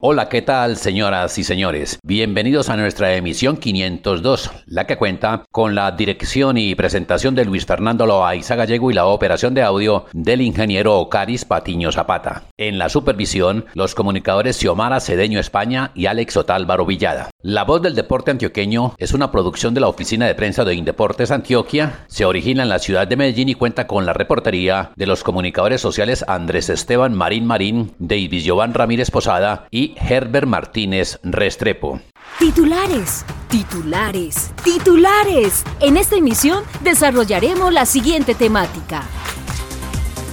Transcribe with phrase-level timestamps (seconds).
[0.00, 1.98] Hola, ¿qué tal, señoras y señores?
[2.04, 7.66] Bienvenidos a nuestra emisión 502, la que cuenta con la dirección y presentación de Luis
[7.66, 12.44] Fernando Loaiza Gallego y la operación de audio del ingeniero Ocaris Patiño Zapata.
[12.56, 17.30] En la supervisión, los comunicadores Xiomara Cedeño España y Alex Otálvaro Villada.
[17.42, 21.32] La voz del deporte antioqueño es una producción de la oficina de prensa de Indeportes
[21.32, 22.04] Antioquia.
[22.06, 25.80] Se origina en la ciudad de Medellín y cuenta con la reportería de los comunicadores
[25.80, 32.00] sociales Andrés Esteban Marín Marín, David Giovanni Ramírez Posada y Herbert Martínez Restrepo.
[32.38, 35.64] Titulares, titulares, titulares.
[35.80, 39.02] En esta emisión desarrollaremos la siguiente temática.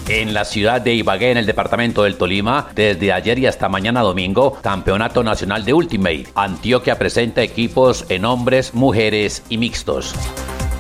[0.08, 4.02] En la ciudad de Ibagué, en el departamento del Tolima, desde ayer y hasta mañana
[4.02, 6.28] domingo, Campeonato Nacional de Ultimate.
[6.36, 10.14] Antioquia presenta equipos en hombres, mujeres y mixtos.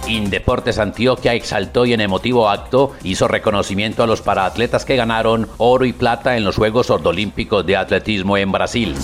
[0.08, 5.86] Indeportes Antioquia exaltó y en emotivo acto hizo reconocimiento a los paraatletas que ganaron oro
[5.86, 8.96] y plata en los Juegos Ordolímpicos de Atletismo en Brasil.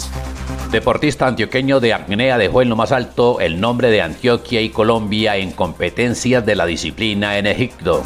[0.72, 5.38] Deportista antioqueño de Acnea dejó en lo más alto el nombre de Antioquia y Colombia
[5.38, 8.04] en competencias de la disciplina en Egipto.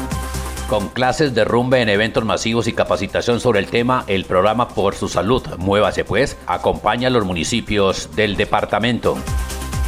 [0.68, 4.96] Con clases de rumbe en eventos masivos y capacitación sobre el tema, el programa Por
[4.96, 9.16] su Salud, Muévase Pues, acompaña a los municipios del departamento.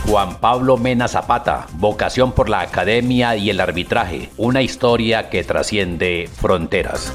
[0.07, 6.29] Juan Pablo Mena Zapata, vocación por la academia y el arbitraje, una historia que trasciende
[6.33, 7.13] fronteras.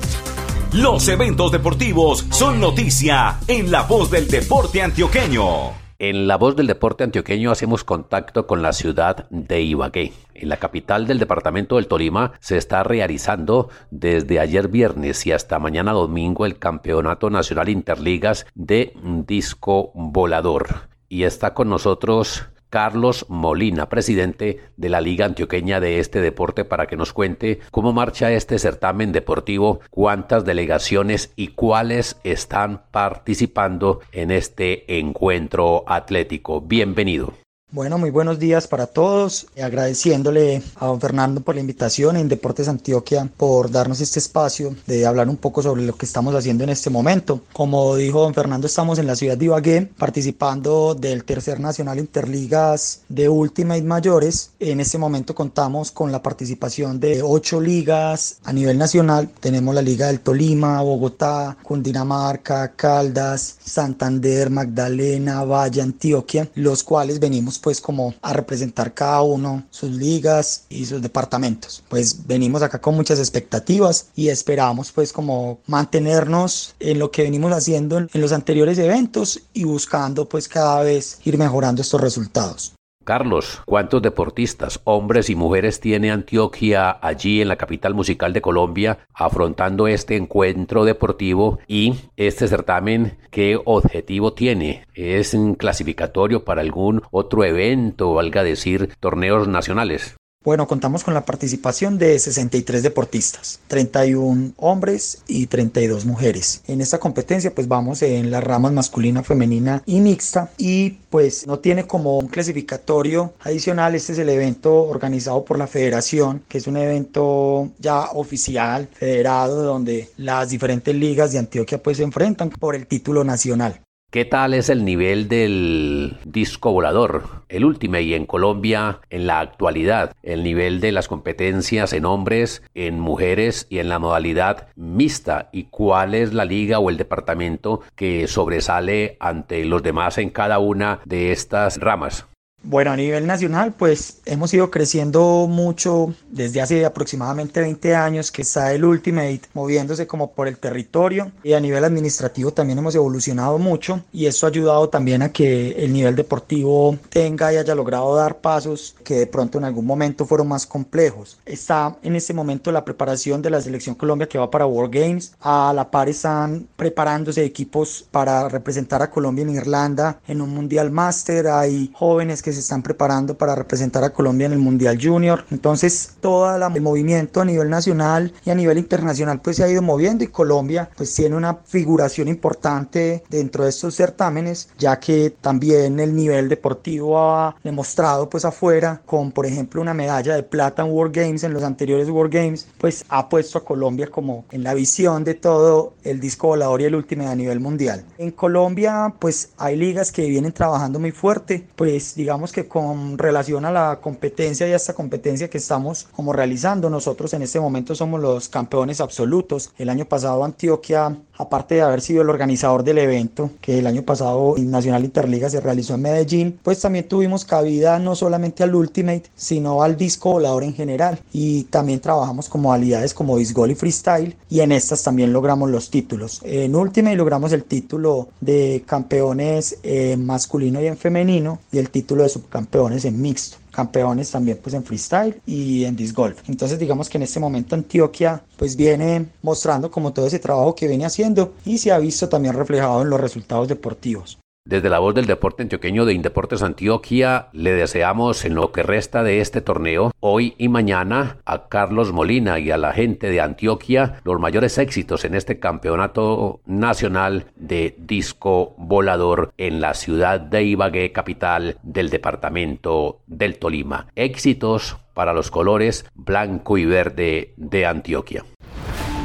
[0.74, 5.84] Los eventos deportivos son noticia en la voz del deporte antioqueño.
[6.00, 10.12] En La Voz del Deporte Antioqueño hacemos contacto con la ciudad de Ibagué.
[10.34, 15.60] En la capital del departamento del Tolima se está realizando desde ayer viernes y hasta
[15.60, 18.94] mañana domingo el Campeonato Nacional Interligas de
[19.26, 20.90] Disco Volador.
[21.08, 26.88] Y está con nosotros Carlos Molina, presidente de la Liga Antioqueña de este deporte, para
[26.88, 34.32] que nos cuente cómo marcha este certamen deportivo, cuántas delegaciones y cuáles están participando en
[34.32, 36.62] este encuentro atlético.
[36.62, 37.43] Bienvenido.
[37.74, 39.48] Bueno, muy buenos días para todos.
[39.60, 45.08] Agradeciéndole a don Fernando por la invitación en Deportes Antioquia por darnos este espacio de
[45.08, 47.42] hablar un poco sobre lo que estamos haciendo en este momento.
[47.52, 53.02] Como dijo don Fernando, estamos en la ciudad de Ibagué participando del tercer Nacional Interligas
[53.10, 54.52] de Ultimate Mayores.
[54.60, 59.32] En este momento contamos con la participación de ocho ligas a nivel nacional.
[59.40, 67.63] Tenemos la Liga del Tolima, Bogotá, Cundinamarca, Caldas, Santander, Magdalena, Valle, Antioquia, los cuales venimos
[67.64, 71.82] pues como a representar cada uno sus ligas y sus departamentos.
[71.88, 77.54] Pues venimos acá con muchas expectativas y esperamos pues como mantenernos en lo que venimos
[77.54, 82.74] haciendo en, los anteriores eventos y buscando pues cada vez ir mejorando estos resultados.
[83.04, 89.00] Carlos, ¿cuántos deportistas, hombres y mujeres tiene Antioquia allí en la capital musical de Colombia
[89.14, 93.18] afrontando este encuentro deportivo y este certamen?
[93.30, 94.86] ¿Qué objetivo tiene?
[94.94, 100.16] ¿Es un clasificatorio para algún otro evento, valga decir, torneos nacionales?
[100.44, 106.62] Bueno, contamos con la participación de 63 deportistas, 31 hombres y 32 mujeres.
[106.68, 111.60] En esta competencia pues vamos en las ramas masculina, femenina y mixta y pues no
[111.60, 113.96] tiene como un clasificatorio adicional.
[113.96, 119.64] Este es el evento organizado por la federación, que es un evento ya oficial, federado,
[119.64, 123.80] donde las diferentes ligas de Antioquia pues se enfrentan por el título nacional.
[124.14, 129.40] ¿Qué tal es el nivel del disco volador, el último y en Colombia en la
[129.40, 130.16] actualidad?
[130.22, 135.50] El nivel de las competencias en hombres, en mujeres y en la modalidad mixta.
[135.52, 140.60] ¿Y cuál es la liga o el departamento que sobresale ante los demás en cada
[140.60, 142.28] una de estas ramas?
[142.66, 148.44] Bueno, a nivel nacional, pues hemos ido creciendo mucho desde hace aproximadamente 20 años que
[148.44, 153.58] está el Ultimate moviéndose como por el territorio y a nivel administrativo también hemos evolucionado
[153.60, 158.16] mucho y esto ha ayudado también a que el nivel deportivo tenga y haya logrado
[158.16, 161.40] dar pasos que de pronto en algún momento fueron más complejos.
[161.46, 165.34] Está en este momento la preparación de la selección Colombia que va para World Games.
[165.42, 170.92] A la par están preparándose equipos para representar a Colombia en Irlanda en un Mundial
[170.92, 171.48] Master.
[171.48, 175.46] Hay jóvenes que se están preparando para representar a Colombia en el Mundial Junior.
[175.52, 179.82] Entonces, todo el movimiento a nivel nacional y a nivel internacional pues se ha ido
[179.82, 186.00] moviendo y Colombia pues tiene una figuración importante dentro de estos certámenes, ya que también
[186.00, 190.92] el nivel deportivo ha demostrado pues afuera con por ejemplo una medalla de plata en
[190.92, 194.74] World Games en los anteriores World Games, pues ha puesto a Colombia como en la
[194.74, 198.04] visión de todo el disco volador y el último a nivel mundial.
[198.18, 203.66] En Colombia pues hay ligas que vienen trabajando muy fuerte, pues digamos que con relación
[203.66, 207.96] a la competencia y a esta competencia que estamos como realizando, nosotros en este momento
[207.96, 209.72] somos los campeones absolutos.
[209.78, 214.04] El año pasado Antioquia aparte de haber sido el organizador del evento, que el año
[214.04, 219.24] pasado Nacional Interliga se realizó en Medellín, pues también tuvimos cabida no solamente al Ultimate,
[219.36, 221.20] sino al disco volador en general.
[221.32, 225.90] Y también trabajamos con modalidades como disc y freestyle, y en estas también logramos los
[225.90, 226.42] títulos.
[226.44, 232.24] En Ultimate logramos el título de campeones eh, masculino y en femenino, y el título
[232.24, 236.40] de subcampeones en mixto campeones también pues en freestyle y en disc golf.
[236.48, 240.88] Entonces digamos que en este momento Antioquia pues viene mostrando como todo ese trabajo que
[240.88, 244.38] viene haciendo y se ha visto también reflejado en los resultados deportivos.
[244.66, 249.22] Desde la voz del deporte antioqueño de Indeportes Antioquia, le deseamos en lo que resta
[249.22, 254.22] de este torneo, hoy y mañana, a Carlos Molina y a la gente de Antioquia,
[254.24, 261.12] los mayores éxitos en este campeonato nacional de disco volador en la ciudad de Ibagué,
[261.12, 264.08] capital del departamento del Tolima.
[264.16, 268.46] Éxitos para los colores blanco y verde de Antioquia.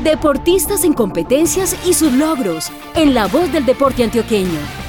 [0.02, 4.88] Deportistas en competencias y sus logros, en la voz del deporte antioqueño.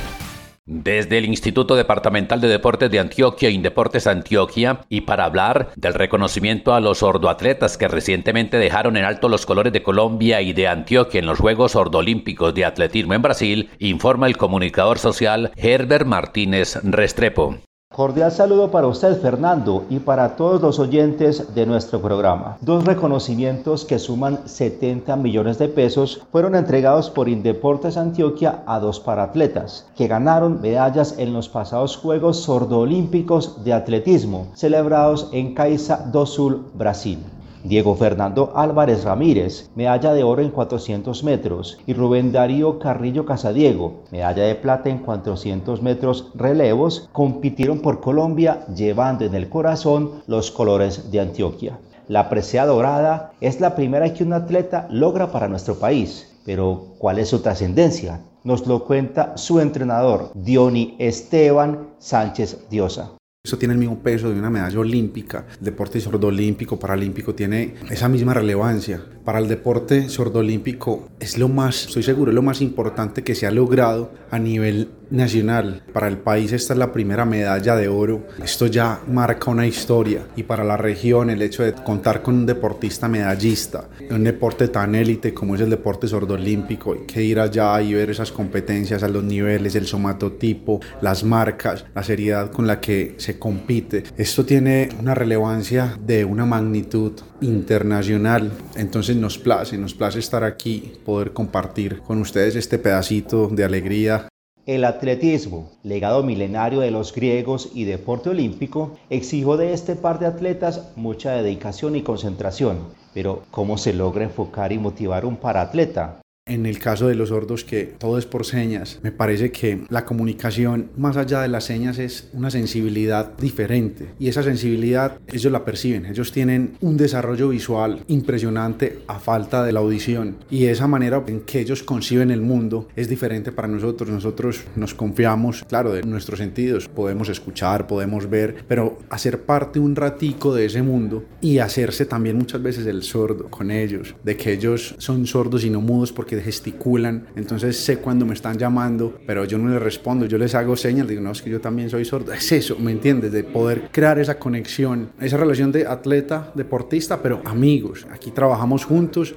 [0.72, 6.76] Desde el Instituto Departamental de Deportes de Antioquia, Indeportes Antioquia, y para hablar del reconocimiento
[6.76, 11.22] a los sordoatletas que recientemente dejaron en alto los colores de Colombia y de Antioquia
[11.22, 17.58] en los Juegos Sordolímpicos de Atletismo en Brasil, informa el comunicador social Herbert Martínez Restrepo.
[17.92, 22.56] Cordial saludo para usted, Fernando, y para todos los oyentes de nuestro programa.
[22.62, 29.00] Dos reconocimientos que suman 70 millones de pesos fueron entregados por Indeportes Antioquia a dos
[29.00, 36.28] paratletas que ganaron medallas en los pasados Juegos Sordoolímpicos de Atletismo celebrados en Caixa do
[36.28, 37.18] Sul, Brasil.
[37.64, 44.04] Diego Fernando Álvarez Ramírez, medalla de oro en 400 metros, y Rubén Darío Carrillo Casadiego,
[44.12, 50.52] medalla de plata en 400 metros relevos, compitieron por Colombia llevando en el corazón los
[50.52, 51.80] colores de Antioquia.
[52.08, 57.20] La presea dorada es la primera que un atleta logra para nuestro país, pero ¿cuál
[57.20, 58.22] es su trascendencia?
[58.44, 63.19] Nos lo cuenta su entrenador, Diony Esteban Sánchez Diosa.
[63.42, 65.48] Eso tiene el mismo peso de una medalla olímpica.
[65.60, 69.02] El deporte sordolímpico, paralímpico tiene esa misma relevancia.
[69.24, 73.48] Para el deporte sordolímpico es lo más, estoy seguro, es lo más importante que se
[73.48, 75.84] ha logrado a nivel nacional.
[75.94, 78.28] Para el país esta es la primera medalla de oro.
[78.44, 80.28] Esto ya marca una historia.
[80.36, 84.96] Y para la región el hecho de contar con un deportista medallista, un deporte tan
[84.96, 89.08] élite como es el deporte sordolímpico, hay que ir allá y ver esas competencias a
[89.08, 94.04] los niveles, el somatotipo, las marcas, la seriedad con la que se compite.
[94.18, 98.52] Esto tiene una relevancia de una magnitud internacional.
[98.76, 104.28] Entonces nos place, nos place estar aquí, poder compartir con ustedes este pedacito de alegría
[104.76, 110.28] el atletismo, legado milenario de los griegos y deporte olímpico, exigió de este par de
[110.28, 112.78] atletas mucha dedicación y concentración.
[113.16, 116.22] Pero, ¿cómo se logra enfocar y motivar un paratleta?
[116.50, 120.04] En el caso de los sordos, que todo es por señas, me parece que la
[120.04, 124.10] comunicación, más allá de las señas, es una sensibilidad diferente.
[124.18, 126.08] Y esa sensibilidad ellos la perciben.
[126.08, 130.38] Ellos tienen un desarrollo visual impresionante a falta de la audición.
[130.50, 134.10] Y esa manera en que ellos conciben el mundo es diferente para nosotros.
[134.10, 136.88] Nosotros nos confiamos, claro, de nuestros sentidos.
[136.88, 142.40] Podemos escuchar, podemos ver, pero hacer parte un ratico de ese mundo y hacerse también
[142.40, 144.16] muchas veces el sordo con ellos.
[144.24, 148.58] De que ellos son sordos y no mudos porque gesticulan, entonces sé cuando me están
[148.58, 151.62] llamando, pero yo no les respondo, yo les hago señas, digo, no, es que yo
[151.62, 152.34] también soy sordo.
[152.34, 153.32] Es eso, ¿me entiendes?
[153.32, 158.06] De poder crear esa conexión, esa relación de atleta, deportista, pero amigos.
[158.12, 159.36] Aquí trabajamos juntos.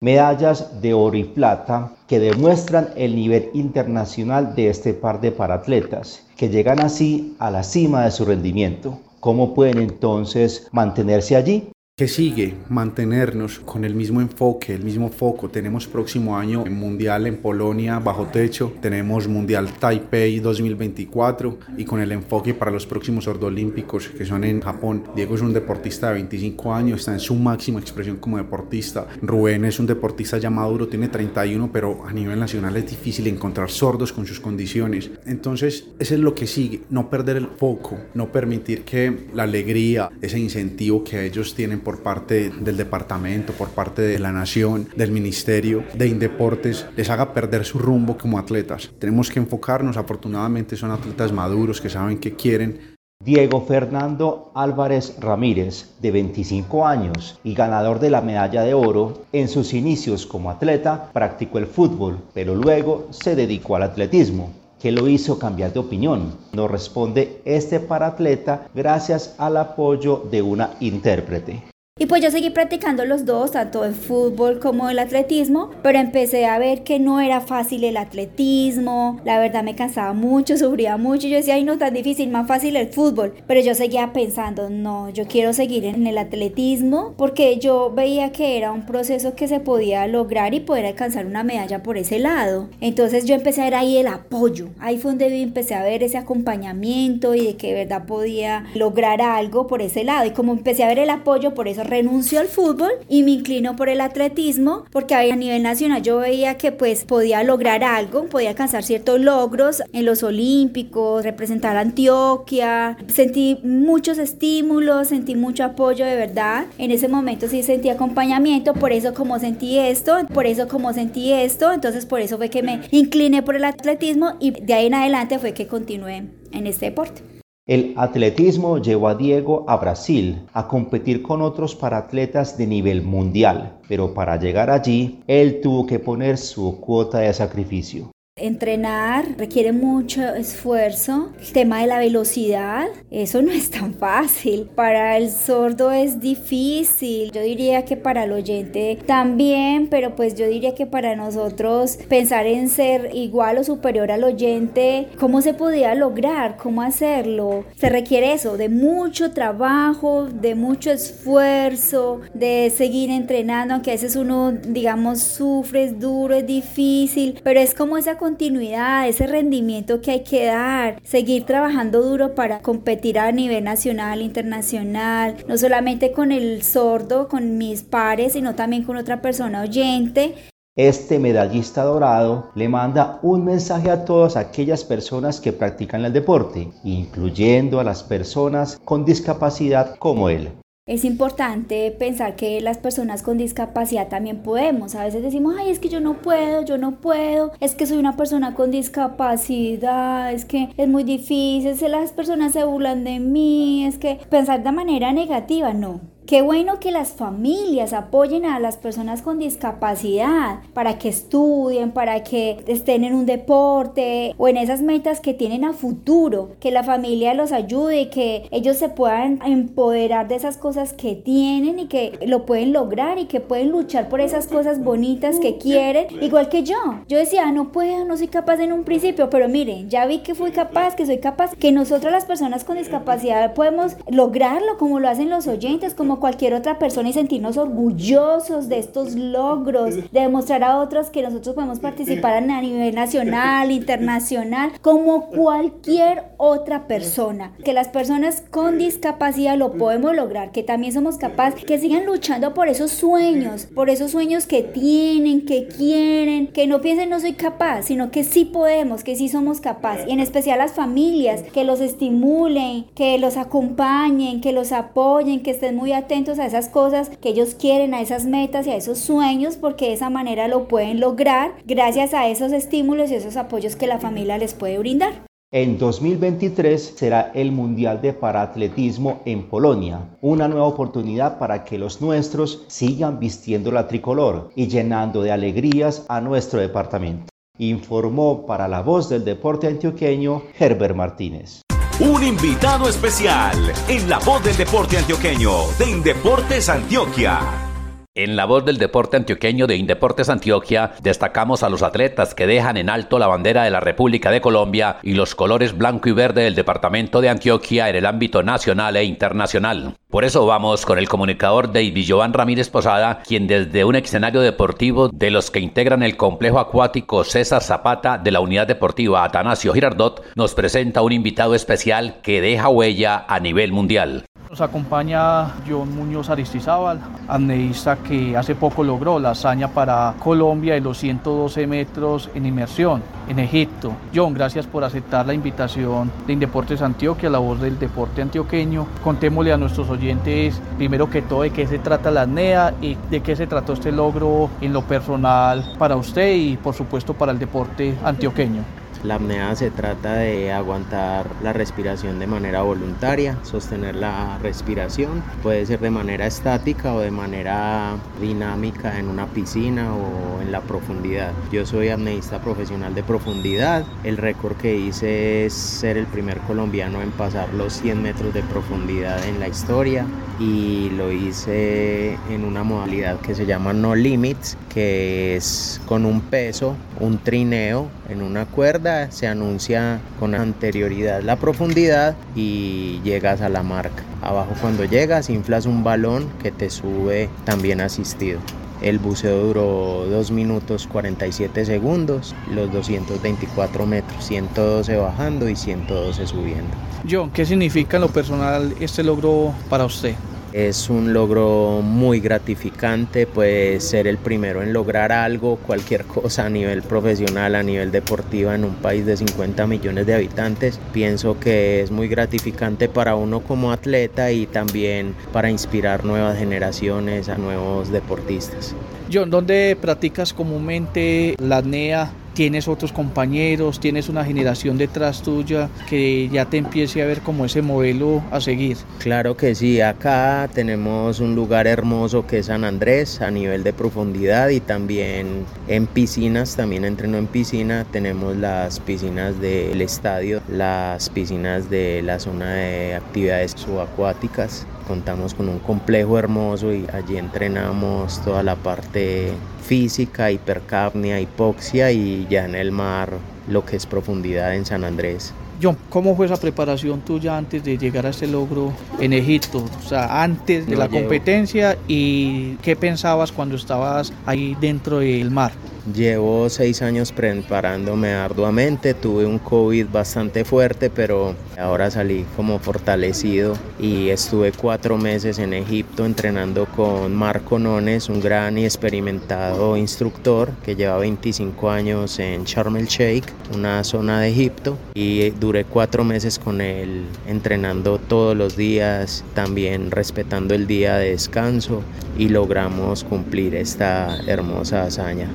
[0.00, 6.26] Medallas de oro y plata que demuestran el nivel internacional de este par de paratletas,
[6.36, 9.00] que llegan así a la cima de su rendimiento.
[9.20, 11.70] ¿Cómo pueden entonces mantenerse allí?
[11.96, 15.48] Que sigue mantenernos con el mismo enfoque, el mismo foco.
[15.48, 22.10] Tenemos próximo año Mundial en Polonia bajo techo, tenemos Mundial Taipei 2024 y con el
[22.10, 25.04] enfoque para los próximos Olímpicos que son en Japón.
[25.14, 29.06] Diego es un deportista de 25 años, está en su máxima expresión como deportista.
[29.22, 33.70] Rubén es un deportista ya maduro, tiene 31, pero a nivel nacional es difícil encontrar
[33.70, 35.12] sordos con sus condiciones.
[35.26, 40.10] Entonces, eso es lo que sigue, no perder el foco, no permitir que la alegría,
[40.20, 45.12] ese incentivo que ellos tienen por parte del departamento, por parte de la nación, del
[45.12, 48.90] ministerio de Indeportes, les haga perder su rumbo como atletas.
[48.98, 55.94] Tenemos que enfocarnos, afortunadamente son atletas maduros que saben qué quieren, Diego Fernando Álvarez Ramírez,
[56.02, 61.10] de 25 años y ganador de la medalla de oro, en sus inicios como atleta
[61.12, 64.52] practicó el fútbol, pero luego se dedicó al atletismo.
[64.78, 66.36] ¿Qué lo hizo cambiar de opinión?
[66.52, 71.73] Nos responde este paratleta gracias al apoyo de una intérprete.
[71.96, 76.44] Y pues yo seguí practicando los dos, tanto el fútbol como el atletismo, pero empecé
[76.44, 81.28] a ver que no era fácil el atletismo, la verdad me cansaba mucho, sufría mucho,
[81.28, 85.08] yo decía, ay no, tan difícil, más fácil el fútbol, pero yo seguía pensando, no,
[85.10, 89.60] yo quiero seguir en el atletismo porque yo veía que era un proceso que se
[89.60, 92.70] podía lograr y poder alcanzar una medalla por ese lado.
[92.80, 96.18] Entonces yo empecé a ver ahí el apoyo, ahí fue donde empecé a ver ese
[96.18, 100.26] acompañamiento y de que de verdad podía lograr algo por ese lado.
[100.26, 103.76] Y como empecé a ver el apoyo, por eso renuncio al fútbol y me inclino
[103.76, 108.50] por el atletismo porque a nivel nacional yo veía que pues podía lograr algo, podía
[108.50, 116.04] alcanzar ciertos logros en los olímpicos, representar a Antioquia, sentí muchos estímulos, sentí mucho apoyo
[116.04, 120.68] de verdad, en ese momento sí sentí acompañamiento, por eso como sentí esto, por eso
[120.68, 124.74] como sentí esto, entonces por eso fue que me incliné por el atletismo y de
[124.74, 127.33] ahí en adelante fue que continué en este deporte.
[127.66, 133.78] El atletismo llevó a Diego a Brasil a competir con otros paratletas de nivel mundial,
[133.88, 138.13] pero para llegar allí, él tuvo que poner su cuota de sacrificio.
[138.36, 141.30] Entrenar requiere mucho esfuerzo.
[141.38, 144.68] El tema de la velocidad, eso no es tan fácil.
[144.74, 147.30] Para el sordo es difícil.
[147.30, 152.48] Yo diría que para el oyente también, pero pues yo diría que para nosotros pensar
[152.48, 156.56] en ser igual o superior al oyente, ¿cómo se podía lograr?
[156.56, 157.64] ¿Cómo hacerlo?
[157.76, 164.16] Se requiere eso, de mucho trabajo, de mucho esfuerzo, de seguir entrenando, aunque a veces
[164.16, 170.12] uno, digamos, sufre, es duro, es difícil, pero es como esa continuidad, ese rendimiento que
[170.12, 176.32] hay que dar, seguir trabajando duro para competir a nivel nacional, internacional, no solamente con
[176.32, 180.36] el sordo, con mis pares, sino también con otra persona oyente.
[180.74, 186.70] Este medallista dorado le manda un mensaje a todas aquellas personas que practican el deporte,
[186.82, 190.50] incluyendo a las personas con discapacidad como él.
[190.86, 194.94] Es importante pensar que las personas con discapacidad también podemos.
[194.94, 197.96] A veces decimos, ay, es que yo no puedo, yo no puedo, es que soy
[197.96, 203.02] una persona con discapacidad, es que es muy difícil, es que las personas se burlan
[203.02, 206.02] de mí, es que pensar de manera negativa, no.
[206.26, 212.22] Qué bueno que las familias apoyen a las personas con discapacidad para que estudien, para
[212.22, 216.82] que estén en un deporte o en esas metas que tienen a futuro, que la
[216.82, 221.88] familia los ayude y que ellos se puedan empoderar de esas cosas que tienen y
[221.88, 226.48] que lo pueden lograr y que pueden luchar por esas cosas bonitas que quieren, igual
[226.48, 227.02] que yo.
[227.06, 230.34] Yo decía, no puedo, no soy capaz en un principio, pero miren, ya vi que
[230.34, 235.08] fui capaz, que soy capaz, que nosotros las personas con discapacidad podemos lograrlo como lo
[235.08, 240.64] hacen los oyentes, como cualquier otra persona y sentirnos orgullosos de estos logros, de demostrar
[240.64, 247.52] a otros que nosotros podemos participar a nivel nacional, internacional, como cualquier otra persona.
[247.64, 252.54] Que las personas con discapacidad lo podemos lograr, que también somos capaces, que sigan luchando
[252.54, 257.34] por esos sueños, por esos sueños que tienen, que quieren, que no piensen no soy
[257.34, 260.06] capaz, sino que sí podemos, que sí somos capaces.
[260.08, 265.50] Y en especial las familias, que los estimulen, que los acompañen, que los apoyen, que
[265.50, 268.76] estén muy atentos atentos a esas cosas que ellos quieren, a esas metas y a
[268.76, 273.36] esos sueños, porque de esa manera lo pueden lograr gracias a esos estímulos y esos
[273.36, 275.24] apoyos que la familia les puede brindar.
[275.50, 282.02] En 2023 será el Mundial de Paratletismo en Polonia, una nueva oportunidad para que los
[282.02, 287.26] nuestros sigan vistiendo la tricolor y llenando de alegrías a nuestro departamento.
[287.58, 291.63] Informó para la voz del deporte antioqueño Herbert Martínez.
[292.00, 297.73] Un invitado especial en la voz del deporte antioqueño de Indeportes Antioquia.
[298.16, 302.76] En la voz del deporte antioqueño de Indeportes Antioquia, destacamos a los atletas que dejan
[302.76, 306.44] en alto la bandera de la República de Colombia y los colores blanco y verde
[306.44, 309.96] del departamento de Antioquia en el ámbito nacional e internacional.
[310.10, 315.08] Por eso vamos con el comunicador David Joan Ramírez Posada, quien desde un escenario deportivo
[315.08, 320.22] de los que integran el complejo acuático César Zapata de la Unidad Deportiva Atanasio Girardot,
[320.36, 324.24] nos presenta un invitado especial que deja huella a nivel mundial.
[324.54, 330.80] Nos acompaña John Muñoz Aristizábal, apneísta que hace poco logró la hazaña para Colombia de
[330.80, 333.94] los 112 metros en inmersión en Egipto.
[334.14, 338.86] John, gracias por aceptar la invitación de Indeportes Antioquia, la voz del deporte antioqueño.
[339.02, 343.22] Contémosle a nuestros oyentes, primero que todo, de qué se trata la apnea y de
[343.22, 347.40] qué se trató este logro en lo personal para usted y por supuesto para el
[347.40, 348.62] deporte antioqueño.
[349.04, 355.66] La apnea se trata de aguantar la respiración de manera voluntaria, sostener la respiración, puede
[355.66, 361.32] ser de manera estática o de manera dinámica en una piscina o en la profundidad.
[361.52, 367.02] Yo soy apneísta profesional de profundidad, el récord que hice es ser el primer colombiano
[367.02, 370.06] en pasar los 100 metros de profundidad en la historia
[370.40, 376.22] y lo hice en una modalidad que se llama No Limits, que es con un
[376.22, 383.48] peso, un trineo en una cuerda, se anuncia con anterioridad la profundidad y llegas a
[383.48, 384.02] la marca.
[384.22, 388.40] Abajo cuando llegas inflas un balón que te sube también asistido.
[388.82, 396.70] El buceo duró 2 minutos 47 segundos, los 224 metros, 112 bajando y 112 subiendo.
[397.08, 400.14] John, ¿qué significa en lo personal este logro para usted?
[400.54, 406.48] Es un logro muy gratificante, pues ser el primero en lograr algo, cualquier cosa a
[406.48, 410.78] nivel profesional, a nivel deportivo en un país de 50 millones de habitantes.
[410.92, 417.28] Pienso que es muy gratificante para uno como atleta y también para inspirar nuevas generaciones
[417.28, 418.76] a nuevos deportistas.
[419.12, 422.12] John, ¿dónde practicas comúnmente la apnea?
[422.34, 427.44] Tienes otros compañeros, tienes una generación detrás tuya que ya te empiece a ver como
[427.44, 428.76] ese modelo a seguir.
[428.98, 433.72] Claro que sí, acá tenemos un lugar hermoso que es San Andrés a nivel de
[433.72, 441.08] profundidad y también en piscinas, también entreno en piscina, tenemos las piscinas del estadio, las
[441.10, 444.66] piscinas de la zona de actividades subacuáticas.
[444.88, 449.32] Contamos con un complejo hermoso y allí entrenamos toda la parte
[449.64, 453.14] física, hipercapnia, hipoxia y ya en el mar
[453.48, 455.32] lo que es profundidad en San Andrés.
[455.62, 459.64] John, ¿cómo fue esa preparación tuya antes de llegar a este logro en Egipto?
[459.78, 465.52] O sea, antes de la competencia y qué pensabas cuando estabas ahí dentro del mar?
[465.92, 473.52] Llevo seis años preparándome arduamente, tuve un COVID bastante fuerte, pero ahora salí como fortalecido
[473.78, 480.52] y estuve cuatro meses en Egipto entrenando con Marco Nones, un gran y experimentado instructor
[480.64, 486.02] que lleva 25 años en Sharm el Sheikh, una zona de Egipto, y duré cuatro
[486.02, 491.82] meses con él entrenando todos los días, también respetando el día de descanso
[492.16, 495.28] y logramos cumplir esta hermosa hazaña.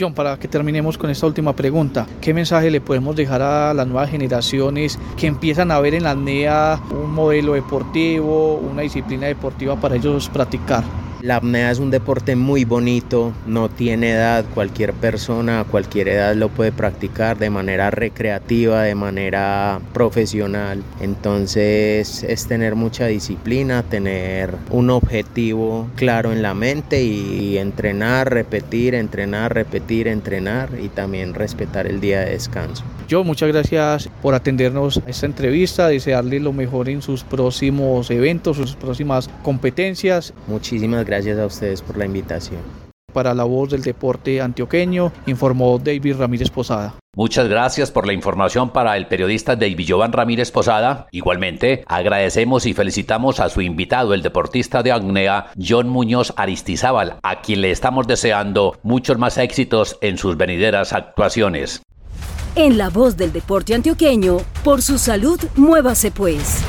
[0.00, 3.86] John, para que terminemos con esta última pregunta, ¿qué mensaje le podemos dejar a las
[3.86, 9.76] nuevas generaciones que empiezan a ver en la NEA un modelo deportivo, una disciplina deportiva
[9.76, 10.84] para ellos practicar?
[11.22, 16.34] La apnea es un deporte muy bonito, no tiene edad, cualquier persona a cualquier edad
[16.34, 20.82] lo puede practicar de manera recreativa, de manera profesional.
[20.98, 28.94] Entonces es tener mucha disciplina, tener un objetivo claro en la mente y entrenar, repetir,
[28.94, 32.82] entrenar, repetir, entrenar y también respetar el día de descanso.
[33.08, 38.56] Yo muchas gracias por atendernos a esta entrevista, desearle lo mejor en sus próximos eventos,
[38.56, 40.32] sus próximas competencias.
[40.46, 42.60] Muchísimas gracias a ustedes por la invitación.
[43.12, 46.94] Para la voz del deporte antioqueño, informó David Ramírez Posada.
[47.16, 51.08] Muchas gracias por la información para el periodista David Jovan Ramírez Posada.
[51.10, 57.40] Igualmente, agradecemos y felicitamos a su invitado, el deportista de Agnea, John Muñoz Aristizábal, a
[57.40, 61.82] quien le estamos deseando muchos más éxitos en sus venideras actuaciones.
[62.54, 66.64] En la voz del deporte antioqueño, por su salud, muévase pues.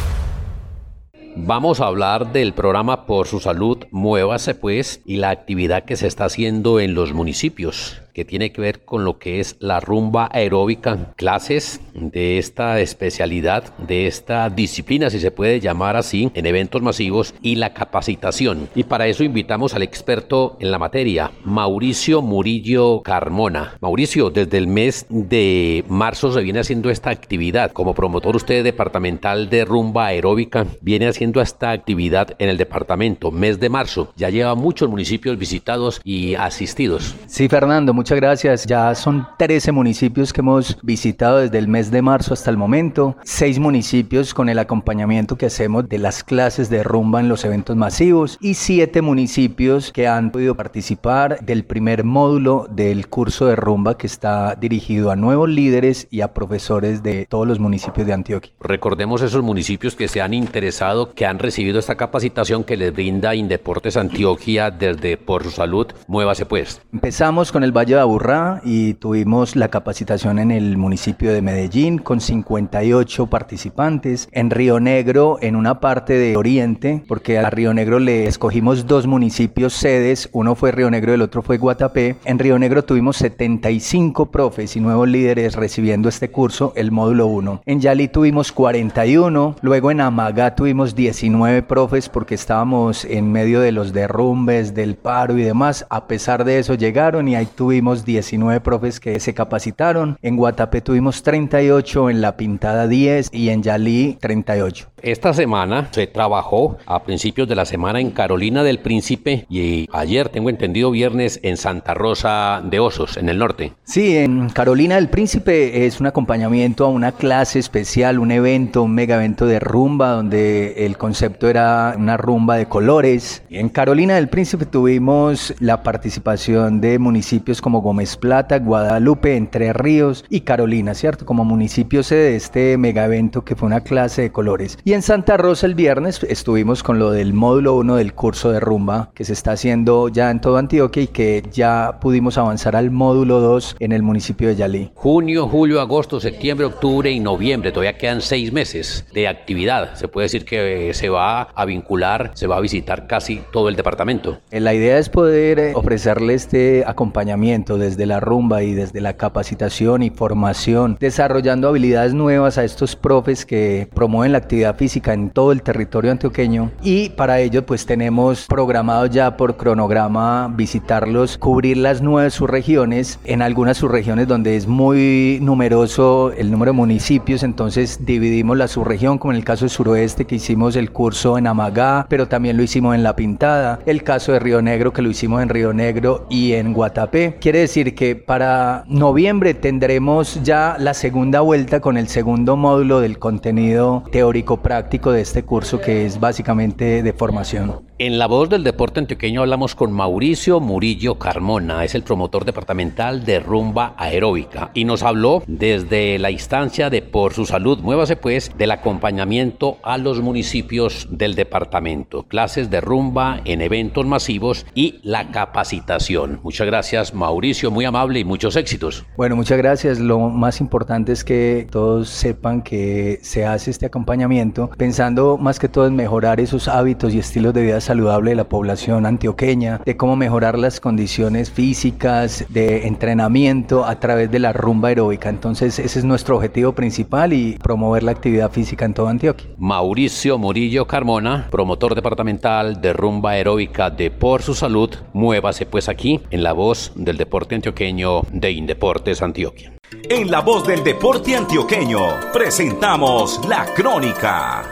[1.35, 6.07] Vamos a hablar del programa Por su salud, muévase pues y la actividad que se
[6.07, 8.01] está haciendo en los municipios.
[8.13, 13.75] Que tiene que ver con lo que es la rumba aeróbica, clases de esta especialidad,
[13.77, 18.69] de esta disciplina, si se puede llamar así, en eventos masivos y la capacitación.
[18.75, 23.77] Y para eso invitamos al experto en la materia, Mauricio Murillo Carmona.
[23.81, 27.71] Mauricio, desde el mes de marzo se viene haciendo esta actividad.
[27.71, 33.59] Como promotor usted departamental de rumba aeróbica, viene haciendo esta actividad en el departamento, mes
[33.59, 34.13] de marzo.
[34.15, 37.15] Ya lleva muchos municipios visitados y asistidos.
[37.27, 38.65] Sí, Fernando, muchas gracias.
[38.65, 43.15] Ya son 13 municipios que hemos visitado desde el mes de marzo hasta el momento.
[43.23, 47.75] Seis municipios con el acompañamiento que hacemos de las clases de rumba en los eventos
[47.75, 53.99] masivos y siete municipios que han podido participar del primer módulo del curso de rumba
[53.99, 58.51] que está dirigido a nuevos líderes y a profesores de todos los municipios de Antioquia.
[58.61, 63.35] Recordemos esos municipios que se han interesado, que han recibido esta capacitación que les brinda
[63.35, 65.85] Indeportes Antioquia desde Por su Salud.
[66.07, 66.81] Muévase pues.
[66.91, 71.97] Empezamos con el Valle de Aburrá y tuvimos la capacitación en el municipio de Medellín
[71.97, 74.29] con 58 participantes.
[74.31, 79.07] En Río Negro, en una parte de Oriente, porque a Río Negro le escogimos dos
[79.07, 82.15] municipios sedes, uno fue Río Negro y el otro fue Guatapé.
[82.25, 87.63] En Río Negro tuvimos 75 profes y nuevos líderes recibiendo este curso, el módulo 1.
[87.65, 93.71] En Yali tuvimos 41, luego en Amagá tuvimos 19 profes porque estábamos en medio de
[93.71, 95.85] los derrumbes, del paro y demás.
[95.89, 100.17] A pesar de eso llegaron y ahí tuvimos 19 profes que se capacitaron.
[100.21, 104.90] En Guatapé tuvimos 38, en La Pintada 10 y en Yali 38.
[105.03, 110.29] Esta semana se trabajó a principios de la semana en Carolina del Príncipe y ayer,
[110.29, 113.73] tengo entendido, viernes en Santa Rosa de Osos, en el norte.
[113.83, 118.93] Sí, en Carolina del Príncipe es un acompañamiento a una clase especial, un evento, un
[118.93, 123.43] mega evento de rumba, donde el concepto era una rumba de colores.
[123.49, 130.25] En Carolina del Príncipe tuvimos la participación de municipios como Gómez Plata, Guadalupe, Entre Ríos
[130.29, 131.25] y Carolina, ¿cierto?
[131.25, 134.77] Como municipios de este mega evento que fue una clase de colores.
[134.93, 139.11] En Santa Rosa el viernes estuvimos con lo del módulo 1 del curso de rumba
[139.13, 143.39] que se está haciendo ya en todo Antioquia y que ya pudimos avanzar al módulo
[143.39, 144.91] 2 en el municipio de Yalí.
[144.95, 149.95] Junio, julio, agosto, septiembre, octubre y noviembre, todavía quedan seis meses de actividad.
[149.95, 153.69] Se puede decir que eh, se va a vincular, se va a visitar casi todo
[153.69, 154.39] el departamento.
[154.51, 159.15] Eh, La idea es poder eh, ofrecerle este acompañamiento desde la rumba y desde la
[159.15, 165.29] capacitación y formación, desarrollando habilidades nuevas a estos profes que promueven la actividad física en
[165.29, 171.77] todo el territorio antioqueño y para ello pues tenemos programado ya por cronograma visitarlos, cubrir
[171.77, 178.07] las nueve subregiones, en algunas subregiones donde es muy numeroso el número de municipios, entonces
[178.07, 182.07] dividimos la subregión, como en el caso del suroeste que hicimos el curso en Amagá,
[182.09, 185.43] pero también lo hicimos en La Pintada, el caso de Río Negro que lo hicimos
[185.43, 187.37] en Río Negro y en Guatapé.
[187.39, 193.19] Quiere decir que para noviembre tendremos ya la segunda vuelta con el segundo módulo del
[193.19, 197.81] contenido teórico práctico de este curso que es básicamente de formación.
[197.97, 203.25] En la voz del deporte antioqueño hablamos con Mauricio Murillo Carmona, es el promotor departamental
[203.25, 208.57] de rumba aeróbica y nos habló desde la instancia de Por su Salud, muévase pues,
[208.57, 215.31] del acompañamiento a los municipios del departamento, clases de rumba en eventos masivos y la
[215.31, 216.39] capacitación.
[216.43, 219.05] Muchas gracias Mauricio, muy amable y muchos éxitos.
[219.17, 219.99] Bueno, muchas gracias.
[219.99, 225.69] Lo más importante es que todos sepan que se hace este acompañamiento pensando más que
[225.69, 229.97] todo en mejorar esos hábitos y estilos de vida saludable de la población antioqueña, de
[229.97, 235.29] cómo mejorar las condiciones físicas, de entrenamiento a través de la rumba aeróbica.
[235.29, 239.49] Entonces ese es nuestro objetivo principal y promover la actividad física en toda Antioquia.
[239.57, 246.19] Mauricio Murillo Carmona, promotor departamental de rumba aeróbica de Por su Salud, muévase pues aquí
[246.29, 249.80] en la voz del deporte antioqueño de Indeportes Antioquia.
[250.09, 254.63] En la voz del deporte antioqueño presentamos la crónica.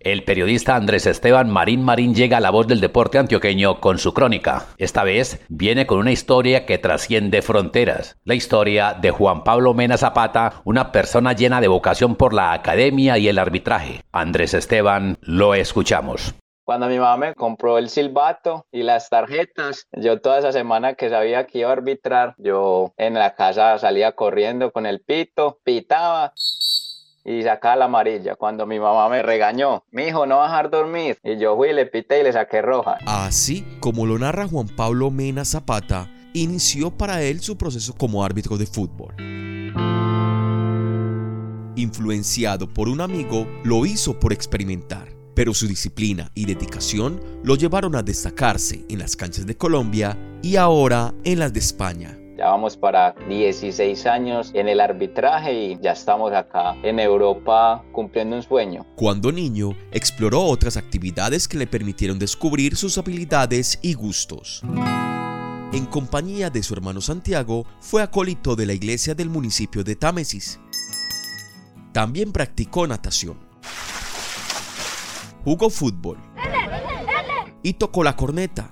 [0.00, 4.14] El periodista Andrés Esteban Marín Marín llega a la voz del deporte antioqueño con su
[4.14, 4.66] crónica.
[4.78, 8.16] Esta vez viene con una historia que trasciende fronteras.
[8.24, 13.18] La historia de Juan Pablo Mena Zapata, una persona llena de vocación por la academia
[13.18, 14.00] y el arbitraje.
[14.12, 16.34] Andrés Esteban, lo escuchamos.
[16.64, 21.10] Cuando mi mamá me compró el silbato y las tarjetas, yo toda esa semana que
[21.10, 26.32] sabía que iba a arbitrar, yo en la casa salía corriendo con el pito, pitaba
[27.22, 28.36] y sacaba la amarilla.
[28.36, 31.18] Cuando mi mamá me regañó, mi hijo no va a dormir.
[31.22, 32.96] Y yo fui, le pité y le saqué roja.
[33.04, 38.56] Así como lo narra Juan Pablo Mena Zapata, inició para él su proceso como árbitro
[38.56, 39.14] de fútbol.
[41.76, 47.96] Influenciado por un amigo, lo hizo por experimentar, pero su disciplina y dedicación lo llevaron
[47.96, 52.18] a destacarse en las canchas de Colombia y ahora en las de España.
[52.36, 58.34] Ya vamos para 16 años en el arbitraje y ya estamos acá en Europa cumpliendo
[58.34, 58.84] un sueño.
[58.96, 64.62] Cuando niño, exploró otras actividades que le permitieron descubrir sus habilidades y gustos.
[65.72, 70.58] En compañía de su hermano Santiago, fue acólito de la iglesia del municipio de Támesis.
[71.92, 73.38] También practicó natación.
[75.44, 76.18] Jugó fútbol.
[77.62, 78.70] Y tocó la corneta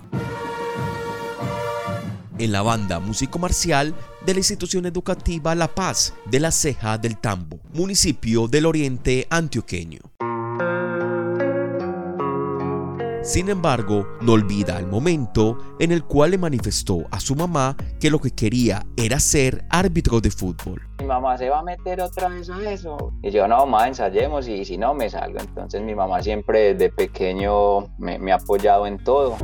[2.39, 7.17] en la banda músico marcial de la institución educativa La Paz de la Ceja del
[7.17, 9.99] Tambo, municipio del oriente antioqueño.
[13.23, 18.11] Sin embargo, no olvida el momento en el cual le manifestó a su mamá que
[18.11, 20.81] lo que quería era ser árbitro de fútbol.
[20.99, 23.13] Mi mamá se va a meter otra vez a eso.
[23.23, 25.39] Y yo, no, mamá, ensayemos y si no, me salgo.
[25.39, 29.37] Entonces mi mamá siempre desde pequeño me, me ha apoyado en todo.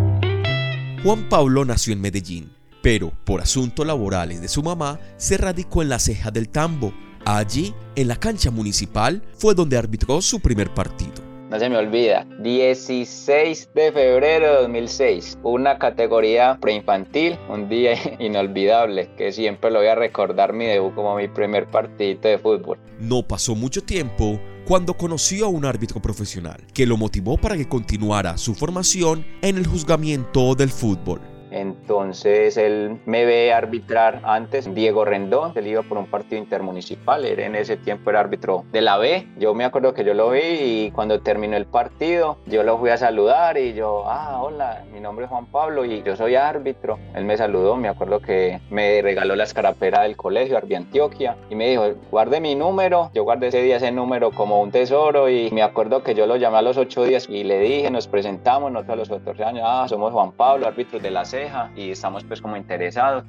[1.01, 2.51] Juan Pablo nació en Medellín,
[2.83, 6.91] pero por asuntos laborales de su mamá se radicó en la ceja del tambo.
[7.23, 11.28] Allí, en la cancha municipal, fue donde arbitró su primer partido.
[11.49, 19.09] No se me olvida, 16 de febrero de 2006, una categoría preinfantil, un día inolvidable
[19.17, 22.77] que siempre lo voy a recordar mi debut como mi primer partidito de fútbol.
[22.99, 27.67] No pasó mucho tiempo cuando conoció a un árbitro profesional que lo motivó para que
[27.67, 31.19] continuara su formación en el juzgamiento del fútbol.
[31.51, 37.39] Entonces él me ve arbitrar antes, Diego Rendón, él iba por un partido intermunicipal, él
[37.39, 39.27] en ese tiempo era árbitro de la B.
[39.37, 42.89] Yo me acuerdo que yo lo vi y cuando terminó el partido, yo lo fui
[42.89, 46.99] a saludar y yo, ah, hola, mi nombre es Juan Pablo y yo soy árbitro.
[47.15, 51.55] Él me saludó, me acuerdo que me regaló la escarapera del colegio, Arbi Antioquia, y
[51.55, 53.11] me dijo, guarde mi número.
[53.13, 56.35] Yo guardé ese día ese número como un tesoro y me acuerdo que yo lo
[56.37, 59.63] llamé a los ocho días y le dije, nos presentamos, nosotros a los 14 años,
[59.67, 61.38] ah, somos Juan Pablo, árbitros de la C
[61.75, 63.25] y estamos pues como interesados.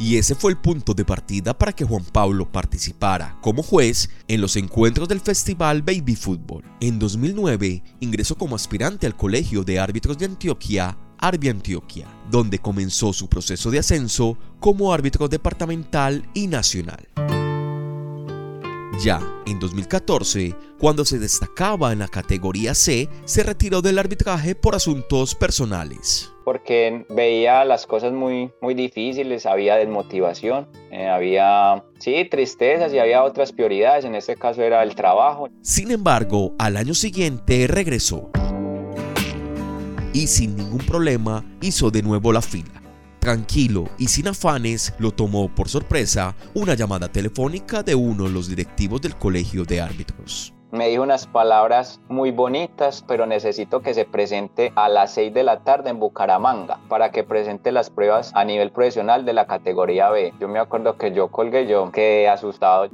[0.00, 4.40] Y ese fue el punto de partida para que Juan Pablo participara como juez en
[4.40, 6.62] los encuentros del Festival Baby Fútbol.
[6.80, 13.12] En 2009 ingresó como aspirante al Colegio de Árbitros de Antioquia, Arbi Antioquia, donde comenzó
[13.12, 17.08] su proceso de ascenso como árbitro departamental y nacional.
[19.00, 24.74] Ya en 2014, cuando se destacaba en la categoría C, se retiró del arbitraje por
[24.74, 26.32] asuntos personales.
[26.48, 33.22] Porque veía las cosas muy, muy difíciles, había desmotivación, eh, había, sí, tristezas y había
[33.22, 35.50] otras prioridades, en este caso era el trabajo.
[35.60, 38.30] Sin embargo, al año siguiente regresó
[40.14, 42.80] y sin ningún problema hizo de nuevo la fila.
[43.18, 48.48] Tranquilo y sin afanes, lo tomó por sorpresa una llamada telefónica de uno de los
[48.48, 50.54] directivos del colegio de árbitros.
[50.70, 55.42] Me dijo unas palabras muy bonitas, pero necesito que se presente a las 6 de
[55.42, 60.10] la tarde en Bucaramanga para que presente las pruebas a nivel profesional de la categoría
[60.10, 60.34] B.
[60.38, 62.90] Yo me acuerdo que yo colgué, yo quedé asustado.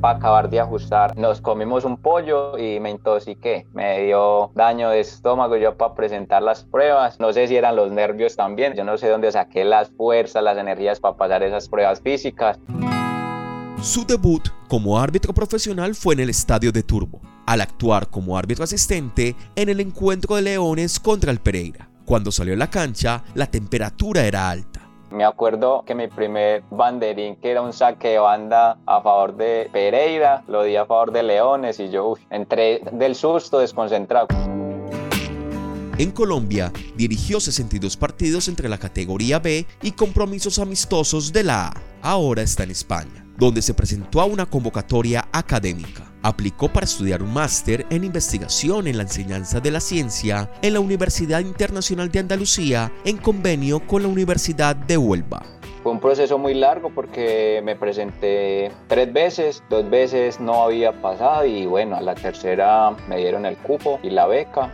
[0.00, 1.16] para acabar de ajustar.
[1.18, 3.66] Nos comimos un pollo y me intoxiqué.
[3.72, 7.18] Me dio daño de estómago yo para presentar las pruebas.
[7.20, 8.74] No sé si eran los nervios también.
[8.74, 12.58] Yo no sé dónde saqué las fuerzas, las energías para pasar esas pruebas físicas.
[13.82, 18.64] Su debut como árbitro profesional fue en el estadio de Turbo, al actuar como árbitro
[18.64, 21.88] asistente en el encuentro de Leones contra el Pereira.
[22.04, 27.36] Cuando salió a la cancha, la temperatura era alta me acuerdo que mi primer banderín,
[27.36, 31.22] que era un saque de banda a favor de Pereira, lo di a favor de
[31.22, 34.28] Leones y yo entré del susto desconcentrado.
[35.98, 41.74] En Colombia dirigió 62 partidos entre la categoría B y compromisos amistosos de la A.
[42.02, 46.12] Ahora está en España, donde se presentó a una convocatoria académica.
[46.22, 50.80] Aplicó para estudiar un máster en investigación en la enseñanza de la ciencia en la
[50.80, 55.42] Universidad Internacional de Andalucía en convenio con la Universidad de Huelva.
[55.84, 61.46] Fue un proceso muy largo porque me presenté tres veces, dos veces no había pasado
[61.46, 64.72] y bueno, a la tercera me dieron el cupo y la beca.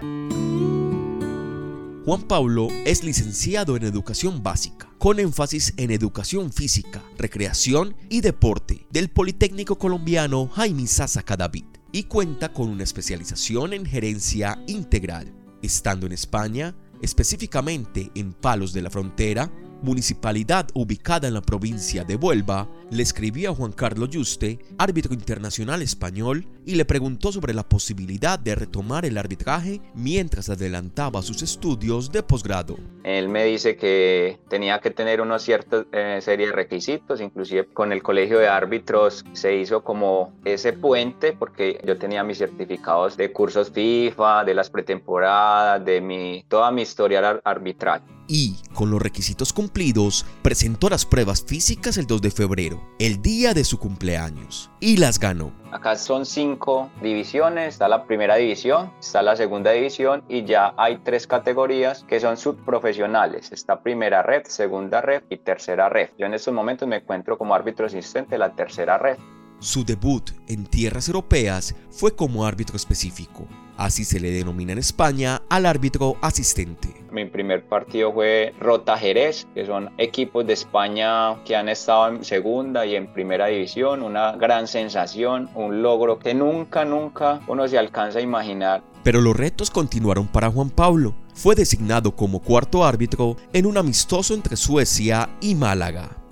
[2.04, 8.86] Juan Pablo es licenciado en Educación Básica, con énfasis en Educación Física, Recreación y Deporte
[8.90, 15.32] del Politécnico Colombiano Jaime Sasa Cadavid y cuenta con una especialización en Gerencia Integral.
[15.62, 22.16] Estando en España, específicamente en Palos de la Frontera, municipalidad ubicada en la provincia de
[22.16, 27.64] Huelva, le escribió a Juan Carlos Yuste, árbitro internacional español, y le preguntó sobre la
[27.64, 32.76] posibilidad de retomar el arbitraje mientras adelantaba sus estudios de posgrado.
[33.02, 37.92] Él me dice que tenía que tener una cierta eh, serie de requisitos, inclusive con
[37.92, 43.32] el colegio de árbitros se hizo como ese puente porque yo tenía mis certificados de
[43.32, 49.52] cursos FIFA, de las pretemporadas, de mi, toda mi historia arbitral y, con los requisitos
[49.52, 54.96] cumplidos, presentó las pruebas físicas el 2 de febrero, el día de su cumpleaños, y
[54.96, 55.52] las ganó.
[55.72, 60.98] Acá son cinco divisiones, está la primera división, está la segunda división y ya hay
[60.98, 63.50] tres categorías que son subprofesionales.
[63.50, 66.10] Está primera red, segunda red y tercera red.
[66.16, 69.18] Yo en estos momentos me encuentro como árbitro asistente de la tercera red.
[69.58, 73.46] Su debut en tierras europeas fue como árbitro específico.
[73.76, 76.94] Así se le denomina en España al árbitro asistente.
[77.10, 82.24] Mi primer partido fue Rota Jerez, que son equipos de España que han estado en
[82.24, 84.02] segunda y en primera división.
[84.02, 88.82] Una gran sensación, un logro que nunca, nunca uno se alcanza a imaginar.
[89.02, 91.14] Pero los retos continuaron para Juan Pablo.
[91.34, 96.24] Fue designado como cuarto árbitro en un amistoso entre Suecia y Málaga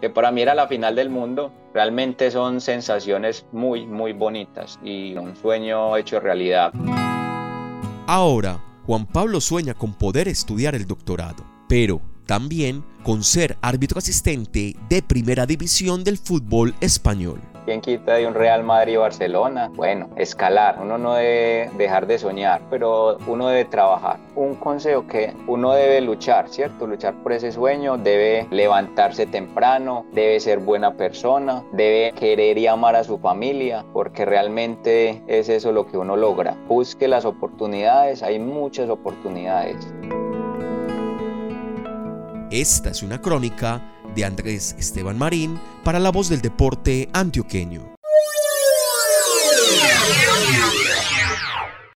[0.00, 1.52] que para mí era la final del mundo.
[1.72, 6.72] Realmente son sensaciones muy, muy bonitas y un sueño hecho realidad.
[8.06, 14.74] Ahora, Juan Pablo sueña con poder estudiar el doctorado, pero también con ser árbitro asistente
[14.88, 17.40] de primera división del fútbol español.
[17.66, 19.70] ¿Quién quita de un Real Madrid Barcelona?
[19.74, 20.78] Bueno, escalar.
[20.80, 24.18] Uno no debe dejar de soñar, pero uno debe trabajar.
[24.34, 26.86] Un consejo que uno debe luchar, ¿cierto?
[26.86, 32.96] Luchar por ese sueño, debe levantarse temprano, debe ser buena persona, debe querer y amar
[32.96, 36.56] a su familia, porque realmente es eso lo que uno logra.
[36.66, 39.76] Busque las oportunidades, hay muchas oportunidades.
[42.50, 43.80] Esta es una crónica
[44.14, 47.94] de Andrés Esteban Marín para la voz del deporte antioqueño.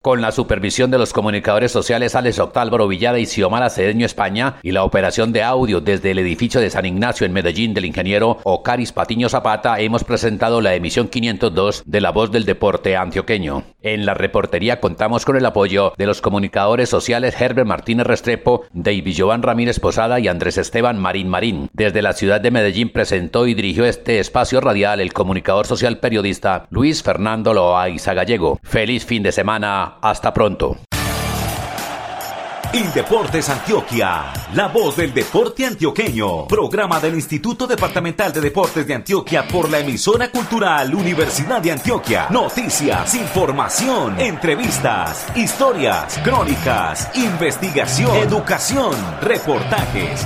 [0.04, 4.74] Con la supervisión de los comunicadores sociales Alex Octálvaro Villada y Xiomara Cedeño España y
[4.74, 8.92] la operación de audio desde el edificio de San Ignacio en Medellín del ingeniero Ocaris
[8.92, 13.64] Patiño Zapata, hemos presentado la emisión 502 de La Voz del Deporte Antioqueño.
[13.82, 19.16] En la reportería contamos con el apoyo de los comunicadores sociales Herbert Martínez Restrepo, David
[19.18, 21.70] Joan Ramírez Posada y Andrés Esteban Marín Marín.
[21.72, 26.68] Desde la ciudad de Medellín presentó y dirigió este espacio radial el comunicador social periodista
[26.72, 28.60] Luis Fernando Loaiza Gallego.
[28.64, 30.78] Feliz fin de semana hasta pronto.
[32.74, 36.48] Indeportes Antioquia, la voz del deporte antioqueño.
[36.48, 42.30] Programa del Instituto Departamental de Deportes de Antioquia por la emisora cultural Universidad de Antioquia.
[42.32, 50.26] Noticias, información, entrevistas, historias, crónicas, investigación, educación, reportajes